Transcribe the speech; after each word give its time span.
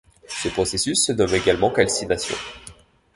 Ce 0.27 0.47
processus 0.49 1.05
se 1.05 1.11
nomme 1.11 1.35
également 1.35 1.69
calcination. 1.69 2.35